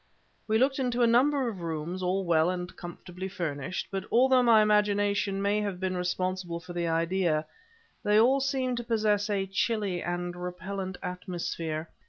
[0.47, 4.63] We looked into a number of rooms all well and comfortably furnished, but although my
[4.63, 7.45] imagination may have been responsible for the idea,
[8.01, 11.87] they all seemed to possess a chilly and repellent atmosphere.